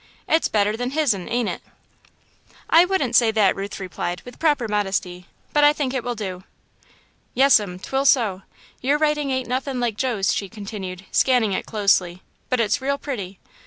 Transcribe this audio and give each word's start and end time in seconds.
It's 0.27 0.47
better 0.47 0.75
than 0.75 0.89
his'n, 0.97 1.29
ain't 1.29 1.47
it?" 1.47 1.61
"I 2.71 2.85
wouldn't 2.85 3.15
say 3.15 3.29
that," 3.29 3.55
Ruth 3.55 3.79
replied, 3.79 4.21
with 4.21 4.39
proper 4.39 4.67
modesty, 4.67 5.27
"but 5.53 5.63
I 5.63 5.73
think 5.73 5.93
it 5.93 6.03
will 6.03 6.15
do." 6.15 6.43
"Yes'm. 7.35 7.77
'Twill 7.77 8.05
so. 8.05 8.41
Your 8.81 8.97
writin' 8.97 9.29
ain't 9.29 9.47
nothin' 9.47 9.79
like 9.79 9.97
Joe's," 9.97 10.33
she 10.33 10.49
continued, 10.49 11.05
scanning 11.11 11.53
it 11.53 11.67
closely, 11.67 12.23
"but 12.49 12.59
it's 12.59 12.81
real 12.81 12.97
pretty." 12.97 13.37